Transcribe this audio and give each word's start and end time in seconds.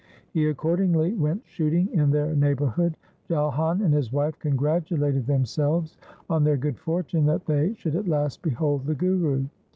He 0.33 0.47
accordingly 0.47 1.13
went 1.13 1.43
shooting 1.45 1.87
in 1.93 2.09
their 2.09 2.35
neighbourhood. 2.35 2.97
Jalhan 3.29 3.83
and 3.85 3.93
his 3.93 4.11
wife 4.11 4.39
congratulated 4.39 5.27
themselves 5.27 5.95
on 6.27 6.43
their 6.43 6.57
good 6.57 6.79
fortune 6.79 7.27
that 7.27 7.45
they 7.45 7.75
should 7.75 7.95
at 7.95 8.07
last 8.07 8.41
behold 8.41 8.87
the 8.87 8.95
Guru. 8.95 9.45